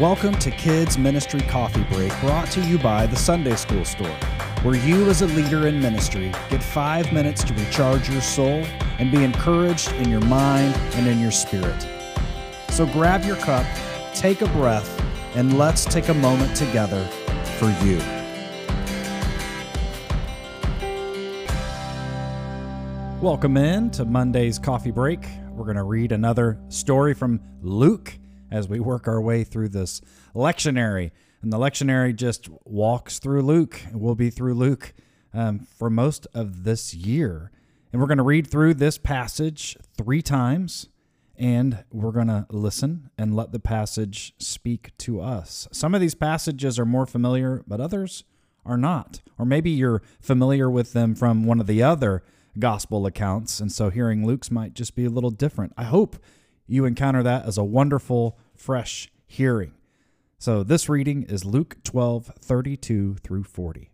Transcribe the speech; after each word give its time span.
Welcome 0.00 0.34
to 0.40 0.50
Kids 0.50 0.98
Ministry 0.98 1.40
Coffee 1.40 1.82
Break, 1.84 2.12
brought 2.20 2.50
to 2.50 2.60
you 2.60 2.76
by 2.76 3.06
the 3.06 3.16
Sunday 3.16 3.56
School 3.56 3.82
Store, 3.86 4.14
where 4.62 4.76
you, 4.76 5.08
as 5.08 5.22
a 5.22 5.26
leader 5.28 5.68
in 5.68 5.80
ministry, 5.80 6.30
get 6.50 6.62
five 6.62 7.10
minutes 7.14 7.42
to 7.44 7.54
recharge 7.54 8.10
your 8.10 8.20
soul 8.20 8.62
and 8.98 9.10
be 9.10 9.24
encouraged 9.24 9.90
in 9.92 10.10
your 10.10 10.20
mind 10.20 10.74
and 10.96 11.06
in 11.06 11.18
your 11.18 11.30
spirit. 11.30 11.88
So 12.68 12.84
grab 12.84 13.24
your 13.24 13.36
cup, 13.36 13.64
take 14.12 14.42
a 14.42 14.48
breath, 14.48 15.02
and 15.34 15.56
let's 15.56 15.86
take 15.86 16.10
a 16.10 16.14
moment 16.14 16.54
together 16.54 17.02
for 17.58 17.70
you. 17.82 17.96
Welcome 23.22 23.56
in 23.56 23.90
to 23.92 24.04
Monday's 24.04 24.58
Coffee 24.58 24.90
Break. 24.90 25.26
We're 25.52 25.64
going 25.64 25.76
to 25.76 25.84
read 25.84 26.12
another 26.12 26.60
story 26.68 27.14
from 27.14 27.40
Luke 27.62 28.12
as 28.50 28.68
we 28.68 28.80
work 28.80 29.08
our 29.08 29.20
way 29.20 29.44
through 29.44 29.68
this 29.68 30.00
lectionary. 30.34 31.10
And 31.42 31.52
the 31.52 31.58
lectionary 31.58 32.14
just 32.14 32.48
walks 32.64 33.18
through 33.18 33.42
Luke. 33.42 33.80
We'll 33.92 34.14
be 34.14 34.30
through 34.30 34.54
Luke 34.54 34.94
um, 35.32 35.60
for 35.60 35.90
most 35.90 36.26
of 36.34 36.64
this 36.64 36.94
year. 36.94 37.50
And 37.92 38.00
we're 38.00 38.08
going 38.08 38.18
to 38.18 38.24
read 38.24 38.46
through 38.50 38.74
this 38.74 38.98
passage 38.98 39.76
three 39.96 40.22
times 40.22 40.88
and 41.38 41.84
we're 41.92 42.12
going 42.12 42.28
to 42.28 42.46
listen 42.50 43.10
and 43.18 43.36
let 43.36 43.52
the 43.52 43.58
passage 43.58 44.34
speak 44.38 44.96
to 44.98 45.20
us. 45.20 45.68
Some 45.70 45.94
of 45.94 46.00
these 46.00 46.14
passages 46.14 46.78
are 46.78 46.86
more 46.86 47.06
familiar, 47.06 47.62
but 47.66 47.80
others 47.80 48.24
are 48.64 48.78
not. 48.78 49.20
Or 49.38 49.44
maybe 49.44 49.70
you're 49.70 50.02
familiar 50.20 50.70
with 50.70 50.92
them 50.92 51.14
from 51.14 51.44
one 51.44 51.60
of 51.60 51.66
the 51.66 51.82
other 51.82 52.22
gospel 52.58 53.04
accounts, 53.06 53.60
and 53.60 53.70
so 53.70 53.90
hearing 53.90 54.26
Luke's 54.26 54.50
might 54.50 54.72
just 54.72 54.94
be 54.94 55.04
a 55.04 55.10
little 55.10 55.30
different. 55.30 55.74
I 55.76 55.84
hope 55.84 56.16
you 56.66 56.84
encounter 56.84 57.22
that 57.22 57.46
as 57.46 57.58
a 57.58 57.64
wonderful, 57.64 58.38
fresh 58.54 59.10
hearing. 59.26 59.72
So 60.38 60.62
this 60.62 60.88
reading 60.88 61.22
is 61.24 61.44
Luke 61.44 61.78
12, 61.84 62.32
32 62.40 63.16
through 63.16 63.44
40. 63.44 63.90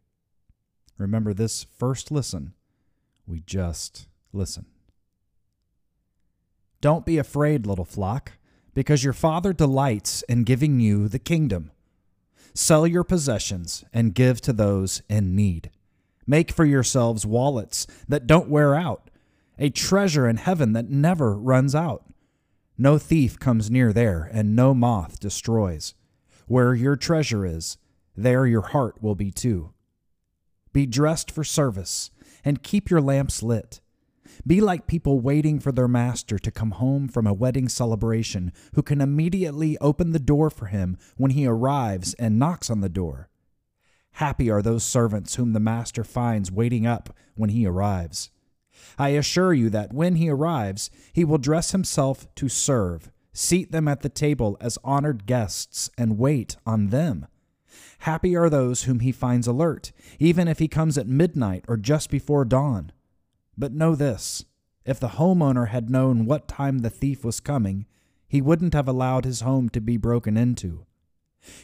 Remember 0.98 1.32
this 1.32 1.66
first 1.78 2.10
listen, 2.10 2.54
we 3.26 3.40
just 3.40 4.08
listen. 4.32 4.66
Don't 6.80 7.06
be 7.06 7.18
afraid, 7.18 7.66
little 7.66 7.84
flock, 7.84 8.32
because 8.74 9.04
your 9.04 9.12
Father 9.12 9.52
delights 9.52 10.22
in 10.22 10.44
giving 10.44 10.80
you 10.80 11.08
the 11.08 11.18
kingdom. 11.18 11.70
Sell 12.54 12.86
your 12.86 13.04
possessions 13.04 13.84
and 13.92 14.14
give 14.14 14.40
to 14.42 14.52
those 14.52 15.02
in 15.08 15.36
need. 15.36 15.70
Make 16.26 16.52
for 16.52 16.64
yourselves 16.64 17.24
wallets 17.24 17.86
that 18.08 18.26
don't 18.26 18.48
wear 18.48 18.74
out, 18.74 19.10
a 19.58 19.70
treasure 19.70 20.28
in 20.28 20.36
heaven 20.36 20.72
that 20.72 20.90
never 20.90 21.34
runs 21.36 21.74
out 21.74 22.04
no 22.78 22.98
thief 22.98 23.38
comes 23.38 23.70
near 23.70 23.92
there, 23.92 24.28
and 24.32 24.56
no 24.56 24.74
moth 24.74 25.20
destroys. 25.20 25.94
Where 26.46 26.74
your 26.74 26.96
treasure 26.96 27.46
is, 27.46 27.76
there 28.16 28.46
your 28.46 28.62
heart 28.62 29.02
will 29.02 29.14
be 29.14 29.30
too. 29.30 29.72
Be 30.72 30.86
dressed 30.86 31.30
for 31.30 31.44
service, 31.44 32.10
and 32.44 32.62
keep 32.62 32.90
your 32.90 33.00
lamps 33.00 33.42
lit. 33.42 33.80
Be 34.46 34.60
like 34.60 34.86
people 34.86 35.20
waiting 35.20 35.60
for 35.60 35.72
their 35.72 35.88
master 35.88 36.38
to 36.38 36.50
come 36.50 36.72
home 36.72 37.08
from 37.08 37.26
a 37.26 37.34
wedding 37.34 37.68
celebration, 37.68 38.52
who 38.74 38.82
can 38.82 39.00
immediately 39.00 39.76
open 39.78 40.12
the 40.12 40.18
door 40.18 40.50
for 40.50 40.66
him 40.66 40.96
when 41.16 41.32
he 41.32 41.46
arrives 41.46 42.14
and 42.14 42.38
knocks 42.38 42.70
on 42.70 42.80
the 42.80 42.88
door. 42.88 43.28
Happy 44.12 44.50
are 44.50 44.62
those 44.62 44.84
servants 44.84 45.36
whom 45.36 45.52
the 45.52 45.60
master 45.60 46.04
finds 46.04 46.52
waiting 46.52 46.86
up 46.86 47.16
when 47.34 47.50
he 47.50 47.66
arrives. 47.66 48.30
I 48.98 49.10
assure 49.10 49.52
you 49.52 49.70
that 49.70 49.92
when 49.92 50.16
he 50.16 50.28
arrives, 50.28 50.90
he 51.12 51.24
will 51.24 51.38
dress 51.38 51.72
himself 51.72 52.26
to 52.36 52.48
serve, 52.48 53.10
seat 53.32 53.72
them 53.72 53.88
at 53.88 54.02
the 54.02 54.08
table 54.08 54.56
as 54.60 54.78
honored 54.84 55.26
guests, 55.26 55.90
and 55.96 56.18
wait 56.18 56.56
on 56.66 56.88
them. 56.88 57.26
Happy 58.00 58.36
are 58.36 58.50
those 58.50 58.82
whom 58.82 59.00
he 59.00 59.12
finds 59.12 59.46
alert, 59.46 59.92
even 60.18 60.48
if 60.48 60.58
he 60.58 60.68
comes 60.68 60.98
at 60.98 61.06
midnight 61.06 61.64
or 61.68 61.76
just 61.76 62.10
before 62.10 62.44
dawn. 62.44 62.92
But 63.56 63.72
know 63.72 63.94
this 63.94 64.44
if 64.84 64.98
the 64.98 65.10
homeowner 65.10 65.68
had 65.68 65.88
known 65.88 66.26
what 66.26 66.48
time 66.48 66.80
the 66.80 66.90
thief 66.90 67.24
was 67.24 67.40
coming, 67.40 67.86
he 68.26 68.42
wouldn't 68.42 68.74
have 68.74 68.88
allowed 68.88 69.24
his 69.24 69.42
home 69.42 69.68
to 69.68 69.80
be 69.80 69.96
broken 69.96 70.36
into. 70.36 70.86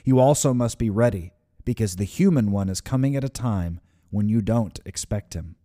You 0.05 0.19
also 0.19 0.55
must 0.55 0.79
be 0.79 0.91
ready, 0.91 1.33
because 1.65 1.97
the 1.97 2.05
human 2.05 2.51
one 2.53 2.69
is 2.69 2.81
coming 2.81 3.17
at 3.17 3.25
a 3.25 3.29
time 3.29 3.81
when 4.11 4.29
you 4.29 4.41
don't 4.41 4.79
expect 4.85 5.35
him. 5.35 5.57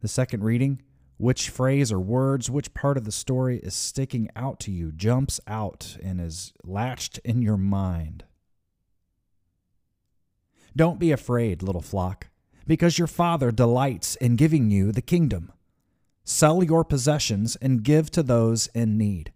The 0.00 0.08
second 0.08 0.44
reading, 0.44 0.82
which 1.16 1.50
phrase 1.50 1.90
or 1.90 1.98
words, 1.98 2.48
which 2.48 2.74
part 2.74 2.96
of 2.96 3.04
the 3.04 3.12
story 3.12 3.58
is 3.58 3.74
sticking 3.74 4.28
out 4.36 4.60
to 4.60 4.70
you, 4.70 4.92
jumps 4.92 5.40
out, 5.48 5.96
and 6.02 6.20
is 6.20 6.52
latched 6.62 7.18
in 7.24 7.42
your 7.42 7.56
mind. 7.56 8.24
Don't 10.76 11.00
be 11.00 11.10
afraid, 11.10 11.62
little 11.62 11.82
flock, 11.82 12.28
because 12.66 12.98
your 12.98 13.08
Father 13.08 13.50
delights 13.50 14.14
in 14.16 14.36
giving 14.36 14.70
you 14.70 14.92
the 14.92 15.02
kingdom. 15.02 15.50
Sell 16.22 16.62
your 16.62 16.84
possessions 16.84 17.56
and 17.56 17.82
give 17.82 18.10
to 18.12 18.22
those 18.22 18.68
in 18.68 18.96
need. 18.96 19.32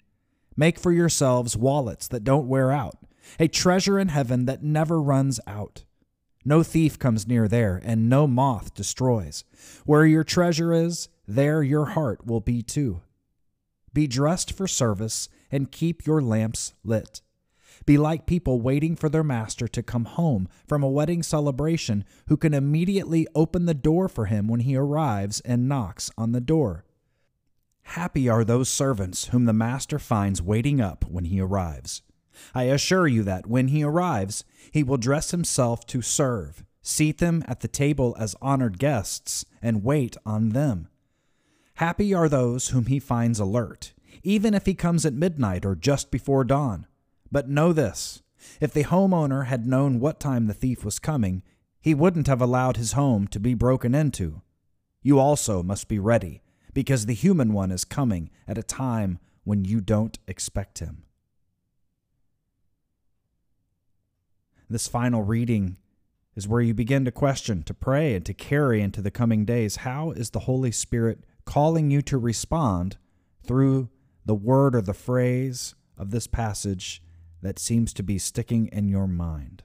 Make 0.57 0.79
for 0.79 0.93
yourselves 0.93 1.57
wallets 1.57 2.07
that 2.09 2.23
don't 2.23 2.47
wear 2.47 2.71
out, 2.71 2.99
a 3.41 3.49
treasure 3.49 3.99
in 3.99 4.09
heaven 4.09 4.45
that 4.45 4.63
never 4.63 5.03
runs 5.03 5.41
out 5.47 5.85
no 6.45 6.63
thief 6.63 6.99
comes 6.99 7.27
near 7.27 7.49
there, 7.49 7.81
and 7.85 8.09
no 8.09 8.27
moth 8.27 8.75
destroys. 8.75 9.45
Where 9.85 10.07
your 10.07 10.25
treasure 10.25 10.73
is, 10.73 11.09
there 11.27 11.63
your 11.63 11.87
heart 11.87 12.27
will 12.27 12.41
be 12.41 12.63
too. 12.63 13.03
Be 13.93 14.07
dressed 14.07 14.53
for 14.53 14.67
service, 14.67 15.29
and 15.51 15.71
keep 15.71 16.07
your 16.07 16.21
lamps 16.21 16.75
lit. 16.83 17.21
Be 17.85 17.99
like 17.99 18.27
people 18.27 18.61
waiting 18.61 18.97
for 18.97 19.09
their 19.09 19.25
master 19.25 19.67
to 19.69 19.83
come 19.83 20.05
home 20.05 20.49
from 20.67 20.83
a 20.83 20.89
wedding 20.89 21.23
celebration 21.23 22.05
who 22.29 22.37
can 22.37 22.55
immediately 22.55 23.27
open 23.35 23.67
the 23.67 23.75
door 23.75 24.09
for 24.09 24.27
him 24.27 24.49
when 24.49 24.61
he 24.61 24.77
arrives 24.77 25.41
and 25.41 25.69
knocks 25.69 26.11
on 26.17 26.33
the 26.33 26.41
door. 26.41 26.85
Happy 27.83 28.29
are 28.29 28.45
those 28.45 28.69
servants 28.69 29.27
whom 29.27 29.45
the 29.45 29.53
master 29.53 29.99
finds 29.99 30.41
waiting 30.41 30.81
up 30.81 31.05
when 31.09 31.25
he 31.25 31.41
arrives. 31.41 32.03
I 32.55 32.65
assure 32.65 33.07
you 33.07 33.23
that 33.25 33.47
when 33.47 33.69
he 33.69 33.83
arrives, 33.83 34.45
he 34.71 34.83
will 34.83 34.97
dress 34.97 35.31
himself 35.31 35.87
to 35.87 36.03
serve, 36.03 36.65
seat 36.83 37.19
them 37.19 37.45
at 37.47 37.61
the 37.61 37.69
table 37.69 38.17
as 38.19 38.37
honored 38.41 38.79
guests, 38.79 39.45
and 39.61 39.85
wait 39.85 40.17
on 40.25 40.51
them. 40.51 40.89
Happy 41.75 42.13
are 42.13 42.29
those 42.29 42.69
whom 42.69 42.87
he 42.87 42.99
finds 42.99 43.41
alert, 43.41 43.95
even 44.23 44.55
if 44.55 44.67
he 44.67 44.75
comes 44.75 45.07
at 45.07 45.15
midnight 45.15 45.65
or 45.65 45.75
just 45.75 46.11
before 46.11 46.45
dawn. 46.45 46.87
But 47.31 47.49
know 47.49 47.73
this 47.73 48.23
if 48.61 48.73
the 48.73 48.85
homeowner 48.85 49.47
had 49.47 49.67
known 49.67 50.01
what 50.01 50.21
time 50.21 50.47
the 50.47 50.55
thief 50.55 50.85
was 50.85 50.99
coming, 50.99 51.43
he 51.81 51.95
wouldn't 51.95 52.27
have 52.27 52.41
allowed 52.41 52.77
his 52.77 52.93
home 52.93 53.27
to 53.29 53.41
be 53.41 53.55
broken 53.55 53.95
into. 53.95 54.43
You 55.03 55.19
also 55.19 55.63
must 55.63 55.89
be 55.89 55.99
ready, 55.99 56.43
because 56.75 57.07
the 57.07 57.15
human 57.15 57.53
one 57.53 57.71
is 57.71 57.85
coming 57.85 58.31
at 58.47 58.59
a 58.59 58.63
time 58.63 59.19
when 59.45 59.65
you 59.65 59.81
don't 59.81 60.19
expect 60.29 60.79
him. 60.79 61.05
This 64.73 64.89
final 64.89 65.23
reading 65.23 65.77
is 66.35 66.49
where 66.49 66.63
you 66.63 66.73
begin 66.73 67.05
to 67.05 67.11
question, 67.11 67.63
to 67.65 67.75
pray, 67.75 68.15
and 68.15 68.25
to 68.25 68.33
carry 68.33 68.81
into 68.81 69.03
the 69.03 69.11
coming 69.11 69.45
days. 69.45 69.77
How 69.77 70.13
is 70.13 70.31
the 70.31 70.39
Holy 70.41 70.73
Spirit 70.73 71.25
calling 71.45 71.91
you 71.91 72.01
to 72.01 72.17
respond 72.17 72.97
through 73.45 73.91
the 74.25 74.35
word 74.35 74.75
or 74.75 74.81
the 74.81 74.95
phrase 74.95 75.75
of 75.99 76.11
this 76.11 76.27
passage 76.27 77.03
that 77.43 77.59
seems 77.59 77.93
to 77.93 78.03
be 78.03 78.17
sticking 78.17 78.69
in 78.69 78.89
your 78.89 79.07
mind? 79.07 79.63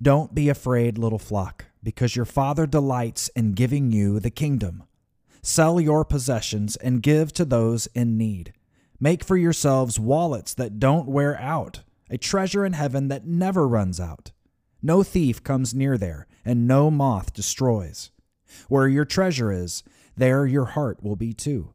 Don't 0.00 0.36
be 0.36 0.48
afraid, 0.48 0.96
little 0.96 1.18
flock, 1.18 1.64
because 1.82 2.14
your 2.14 2.26
Father 2.26 2.64
delights 2.64 3.26
in 3.30 3.54
giving 3.54 3.90
you 3.90 4.20
the 4.20 4.30
kingdom. 4.30 4.84
Sell 5.42 5.80
your 5.80 6.04
possessions 6.04 6.76
and 6.76 7.02
give 7.02 7.32
to 7.32 7.44
those 7.44 7.88
in 7.88 8.16
need. 8.16 8.52
Make 9.00 9.24
for 9.24 9.36
yourselves 9.36 9.98
wallets 9.98 10.54
that 10.54 10.78
don't 10.78 11.08
wear 11.08 11.36
out 11.40 11.80
a 12.10 12.18
treasure 12.18 12.64
in 12.64 12.74
heaven 12.74 13.08
that 13.08 13.26
never 13.26 13.66
runs 13.66 14.00
out. 14.00 14.32
No 14.82 15.02
thief 15.02 15.42
comes 15.42 15.74
near 15.74 15.96
there, 15.96 16.26
and 16.44 16.68
no 16.68 16.90
moth 16.90 17.32
destroys. 17.32 18.10
Where 18.68 18.86
your 18.86 19.04
treasure 19.04 19.50
is, 19.50 19.82
there 20.16 20.46
your 20.46 20.66
heart 20.66 21.02
will 21.02 21.16
be 21.16 21.32
too. 21.32 21.72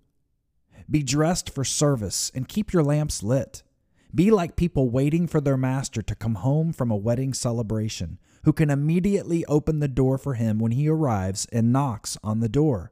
Be 0.89 1.03
dressed 1.03 1.49
for 1.49 1.63
service 1.63 2.31
and 2.33 2.47
keep 2.47 2.71
your 2.71 2.83
lamps 2.83 3.21
lit. 3.21 3.63
Be 4.13 4.31
like 4.31 4.55
people 4.55 4.89
waiting 4.89 5.27
for 5.27 5.39
their 5.39 5.57
master 5.57 6.01
to 6.01 6.15
come 6.15 6.35
home 6.35 6.73
from 6.73 6.89
a 6.89 6.97
wedding 6.97 7.33
celebration, 7.33 8.19
who 8.43 8.53
can 8.53 8.69
immediately 8.69 9.45
open 9.45 9.79
the 9.79 9.87
door 9.87 10.17
for 10.17 10.35
him 10.35 10.57
when 10.57 10.71
he 10.71 10.87
arrives 10.87 11.47
and 11.51 11.73
knocks 11.73 12.17
on 12.23 12.39
the 12.39 12.49
door. 12.49 12.91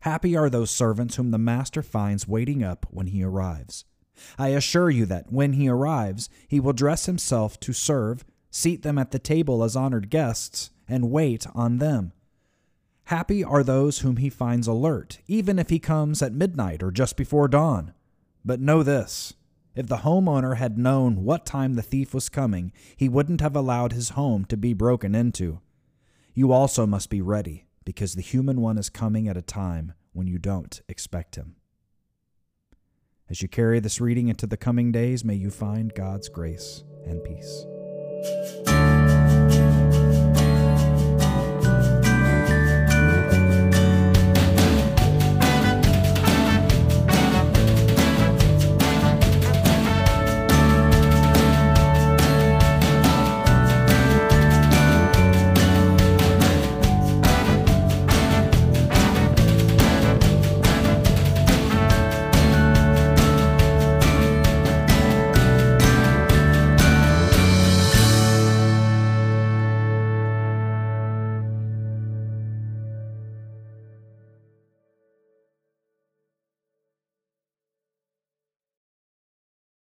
Happy 0.00 0.36
are 0.36 0.50
those 0.50 0.70
servants 0.70 1.16
whom 1.16 1.30
the 1.30 1.38
master 1.38 1.82
finds 1.82 2.28
waiting 2.28 2.62
up 2.62 2.86
when 2.90 3.06
he 3.06 3.22
arrives. 3.22 3.86
I 4.38 4.48
assure 4.48 4.90
you 4.90 5.06
that 5.06 5.32
when 5.32 5.54
he 5.54 5.68
arrives, 5.68 6.28
he 6.48 6.60
will 6.60 6.72
dress 6.72 7.06
himself 7.06 7.58
to 7.60 7.72
serve, 7.72 8.24
seat 8.50 8.82
them 8.82 8.98
at 8.98 9.10
the 9.10 9.18
table 9.18 9.64
as 9.64 9.76
honored 9.76 10.10
guests, 10.10 10.70
and 10.88 11.10
wait 11.10 11.46
on 11.54 11.78
them. 11.78 12.12
Happy 13.08 13.44
are 13.44 13.62
those 13.62 13.98
whom 13.98 14.16
he 14.16 14.30
finds 14.30 14.66
alert, 14.66 15.18
even 15.26 15.58
if 15.58 15.68
he 15.68 15.78
comes 15.78 16.22
at 16.22 16.32
midnight 16.32 16.82
or 16.82 16.90
just 16.90 17.16
before 17.16 17.48
dawn. 17.48 17.92
But 18.44 18.60
know 18.60 18.82
this 18.82 19.34
if 19.74 19.88
the 19.88 19.98
homeowner 19.98 20.56
had 20.56 20.78
known 20.78 21.24
what 21.24 21.44
time 21.44 21.74
the 21.74 21.82
thief 21.82 22.14
was 22.14 22.28
coming, 22.28 22.72
he 22.96 23.08
wouldn't 23.08 23.40
have 23.40 23.56
allowed 23.56 23.92
his 23.92 24.10
home 24.10 24.44
to 24.46 24.56
be 24.56 24.72
broken 24.72 25.14
into. 25.14 25.60
You 26.32 26.52
also 26.52 26.86
must 26.86 27.10
be 27.10 27.20
ready, 27.20 27.66
because 27.84 28.14
the 28.14 28.22
human 28.22 28.60
one 28.60 28.78
is 28.78 28.88
coming 28.88 29.28
at 29.28 29.36
a 29.36 29.42
time 29.42 29.94
when 30.12 30.26
you 30.26 30.38
don't 30.38 30.80
expect 30.88 31.34
him. 31.36 31.56
As 33.30 33.40
you 33.40 33.48
carry 33.48 33.80
this 33.80 34.02
reading 34.02 34.28
into 34.28 34.46
the 34.46 34.58
coming 34.58 34.92
days, 34.92 35.24
may 35.24 35.34
you 35.34 35.50
find 35.50 35.94
God's 35.94 36.28
grace 36.28 36.84
and 37.06 37.24
peace. 37.24 37.64